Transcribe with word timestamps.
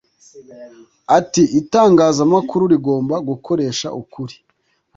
Ati 1.17 1.43
“Itangazamakuru 1.59 2.63
rigomba 2.73 3.15
gukoresha 3.29 3.87
ukuri 4.01 4.35